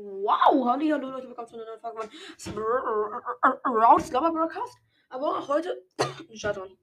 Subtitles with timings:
[0.00, 4.78] Wow, hallo, hallo Leute, willkommen zu einer neuen Folge von Routes Lover Broadcast.
[5.08, 5.84] Aber heute,
[6.34, 6.78] Shutdown.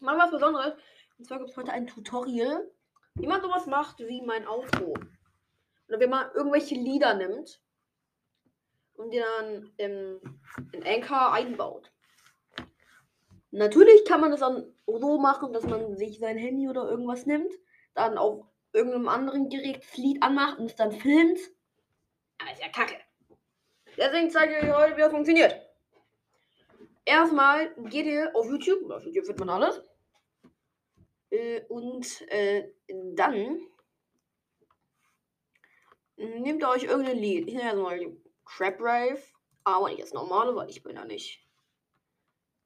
[0.00, 0.74] Mal was Besonderes.
[1.16, 2.68] Und zwar gibt es heute ein Tutorial,
[3.14, 4.94] wie man sowas macht wie mein Auto.
[5.86, 7.62] Oder wie man irgendwelche Lieder nimmt
[8.94, 10.20] und die dann in,
[10.72, 11.92] in Anchor einbaut.
[13.52, 17.52] Natürlich kann man das dann so machen, dass man sich sein Handy oder irgendwas nimmt,
[17.94, 21.38] dann auf irgendeinem anderen Gerät das Lied anmacht und es dann filmt
[22.38, 22.96] aber ist ja kacke.
[23.96, 25.54] Deswegen zeige ich euch heute, wie das funktioniert.
[27.04, 28.90] Erstmal geht ihr auf YouTube.
[28.90, 29.80] Auf YouTube findet man alles.
[31.30, 33.60] Äh, und äh, dann
[36.16, 37.48] nehmt ihr euch irgendein Lied.
[37.48, 39.22] Ich nehme jetzt mal Crap Rave.
[39.64, 41.44] Aber nicht das normale, weil ich bin da nicht.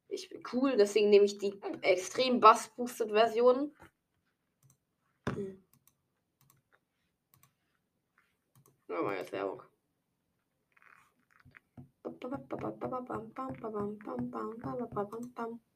[0.09, 3.75] Ich bin cool, deswegen nehme ich die extrem bass-boosted Version.
[8.91, 9.63] Ja, mal jetzt Werbung.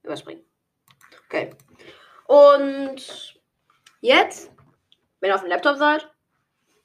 [0.02, 0.44] Überspringen.
[1.26, 1.54] Okay.
[2.26, 3.40] Und
[4.00, 4.50] jetzt,
[5.20, 6.12] wenn ihr auf dem Laptop seid,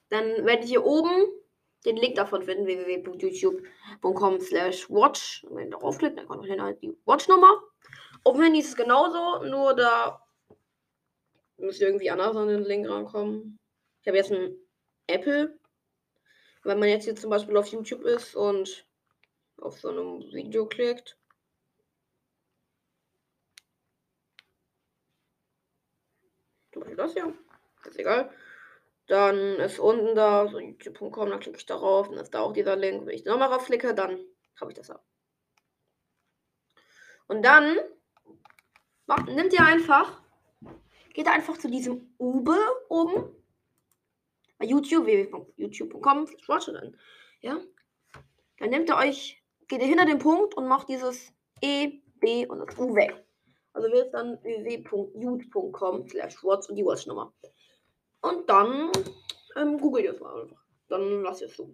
[0.09, 1.27] dann werdet ihr hier oben
[1.85, 5.43] den Link davon finden, www.youtube.com slash watch.
[5.49, 7.63] Wenn ihr darauf klickt, dann kommt halt die Watch-Nummer.
[8.23, 10.21] Auf dem Handy ist es genauso, nur da
[11.57, 13.57] müsst ihr irgendwie anders an den Link rankommen.
[14.01, 14.55] Ich habe jetzt ein
[15.07, 15.57] Apple.
[16.63, 18.85] Wenn man jetzt hier zum Beispiel auf YouTube ist und
[19.57, 21.17] auf so einem Video klickt.
[26.71, 27.33] Zum Beispiel das hier.
[27.85, 28.31] Ist egal.
[29.07, 32.75] Dann ist unten da so youtube.com, dann klicke ich darauf, dann ist da auch dieser
[32.75, 33.05] Link.
[33.05, 34.23] Wenn ich nochmal raufklicke, dann
[34.59, 35.03] habe ich das ab.
[37.27, 37.77] Und dann
[39.27, 40.21] nimmt ihr einfach,
[41.13, 42.57] geht einfach zu diesem Ube
[42.89, 43.38] oben
[44.59, 46.97] bei YouTube, www.youtube.com, dann,
[47.41, 47.59] ja,
[48.59, 52.59] dann nehmt ihr euch geht ihr hinter den Punkt und macht dieses E, B und
[52.59, 53.23] das U weg.
[53.71, 57.31] Also es dann www.jute.com slash und die Watch-Nummer.
[58.21, 58.91] Und dann
[59.55, 60.61] ähm, googelt ihr es mal einfach.
[60.89, 61.73] Dann lasst ihr es so.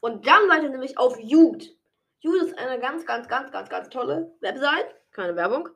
[0.00, 1.68] Und dann seid ihr nämlich auf Jute.
[2.20, 4.94] Jute ist eine ganz, ganz, ganz, ganz, ganz tolle Website.
[5.10, 5.68] Keine Werbung.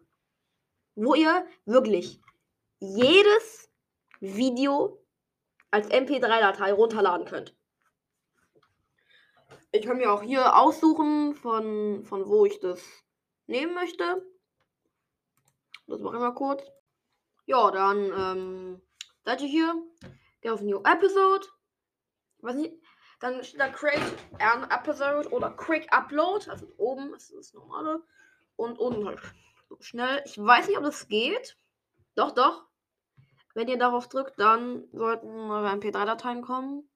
[0.95, 2.21] Wo ihr wirklich
[2.78, 3.71] jedes
[4.21, 4.99] Video
[5.71, 7.55] als MP3-Datei runterladen könnt.
[9.71, 12.81] Ich kann mir auch hier aussuchen, von, von wo ich das
[13.47, 14.25] nehmen möchte.
[15.87, 16.62] Das mache ich mal kurz.
[17.47, 18.83] Ja, dann ähm,
[19.25, 19.75] seid ihr hier.
[20.41, 21.47] Geht auf New Episode.
[22.39, 22.75] Was nicht.
[23.21, 24.01] Dann steht da Create
[24.39, 26.49] an Episode oder Quick Upload.
[26.51, 28.03] Also oben ist das normale.
[28.57, 29.21] Und unten halt
[29.81, 30.23] schnell.
[30.25, 31.59] Ich weiß nicht, ob das geht.
[32.15, 32.68] Doch, doch.
[33.59, 36.89] Wenn ihr darauf drückt, dann sollten eure MP3-Dateien kommen.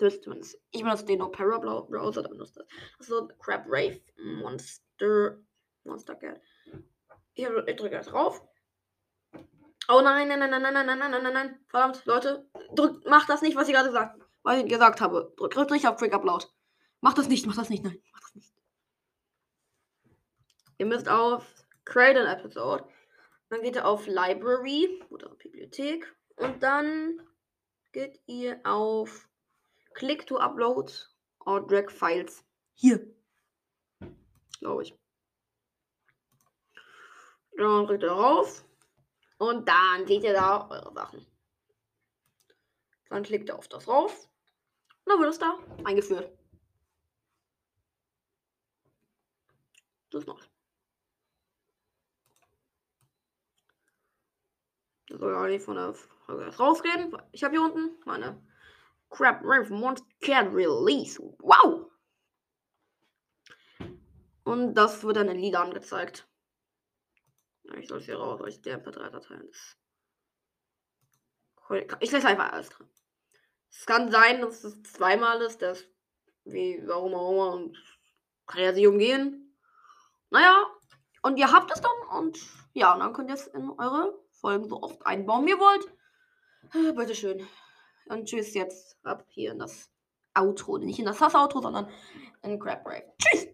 [0.00, 2.66] Ich benutze den Opera Browser, da benutzt das.
[2.96, 5.36] Das ist so Crab Rave Monster.
[5.84, 6.40] Monster Cat.
[7.34, 8.42] Ich, ich drücke jetzt drauf.
[9.90, 11.60] Oh nein, nein, nein, nein, nein, nein, nein, nein, nein, nein.
[11.68, 12.48] Verdammt, Leute.
[12.74, 15.34] Drückt, macht das nicht, was ich gerade gesagt, was ich gesagt habe.
[15.36, 16.46] Drückt, drückt nicht auf Quick Upload.
[17.02, 18.00] Macht das nicht, macht das nicht, nein.
[18.12, 18.54] Macht das nicht.
[20.78, 21.44] Ihr müsst auf
[21.84, 22.88] Create an Episode.
[23.50, 26.14] Dann geht ihr auf Library oder Bibliothek.
[26.36, 27.26] Und dann
[27.92, 29.28] geht ihr auf
[29.94, 30.92] Click to upload
[31.40, 32.44] or drag files.
[32.74, 33.14] Hier.
[34.60, 34.98] Glaube ich.
[37.56, 38.64] Dann drückt ihr drauf.
[39.38, 41.26] Und dann seht ihr da eure Sachen.
[43.08, 44.28] Dann klickt ihr auf das drauf.
[45.04, 46.30] Und dann wird es da eingeführt.
[50.10, 50.48] Das war's.
[55.32, 57.16] Soll ja nicht von der Folge rausgehen.
[57.32, 58.42] Ich habe hier unten meine
[59.10, 61.20] Crap Riff Monster Release.
[61.38, 61.90] Wow!
[64.44, 66.26] Und das wird dann in Liga angezeigt.
[67.76, 69.76] Ich soll es hier raus, weil ich der MP3-Dateien ist.
[72.00, 72.88] Ich lasse einfach alles drin.
[73.70, 75.84] Es kann sein, dass es zweimal ist, das
[76.44, 77.76] wie warum auch immer und
[78.46, 79.54] kann ja sich umgehen.
[80.30, 80.66] Naja,
[81.22, 82.38] und ihr habt es dann und
[82.72, 85.86] ja, und dann könnt ihr es in eure Folgen so oft einbauen, wie ihr wollt.
[86.74, 87.46] Äh, bitteschön.
[88.06, 89.90] Und tschüss jetzt ab hier in das
[90.34, 90.78] Outro.
[90.78, 91.88] Nicht in das Hass-Outro, sondern
[92.42, 93.04] in Crab Break.
[93.18, 93.48] Tschüss!